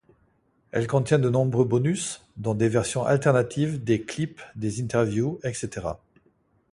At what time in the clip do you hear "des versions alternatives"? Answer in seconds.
2.55-3.83